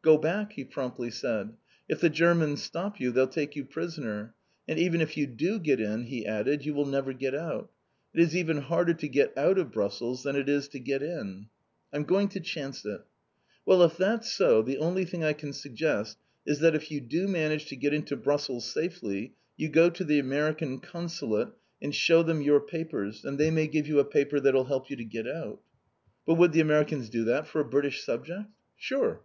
[0.00, 1.58] "Go back," he promptly said.
[1.90, 4.34] "If the Germans stop you, they'll take you prisoner.
[4.66, 7.70] And even if you do get in," he added, "you will never get out!
[8.14, 11.48] It is even harder to get out of Brussels than it is to get in."
[11.92, 13.02] "I'm going to chance it!"
[13.66, 16.16] "Well, if that's so, the only thing I can suggest
[16.46, 20.18] is that if you do manage to get into Brussels safely, you go to the
[20.18, 21.50] American Consulate,
[21.82, 24.96] and shew them your papers, and they may give you a paper that'll help you
[24.96, 25.60] to get out."
[26.24, 27.64] [Illustration: PASSPORT FROM THE AUSTRALIAN HIGH COMMISSIONER.] "But would the Americans do that for a
[27.66, 28.40] British subject?"
[28.76, 29.20] "Sure!